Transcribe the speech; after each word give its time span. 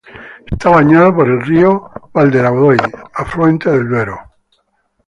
Está 0.47 0.69
bañado 0.71 1.15
por 1.15 1.29
el 1.29 1.39
río 1.43 1.91
Valderaduey, 2.11 2.79
afluente 3.13 3.69
del 3.69 3.87
Duero. 3.87 4.17